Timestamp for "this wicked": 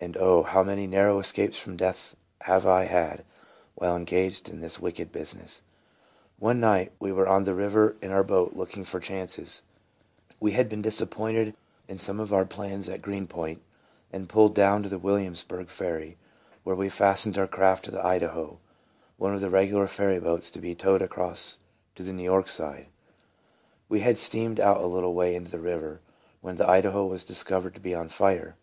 4.60-5.10